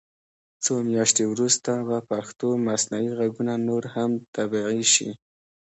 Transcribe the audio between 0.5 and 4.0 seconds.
څو میاشتې وروسته به پښتو مصنوعي غږونه نور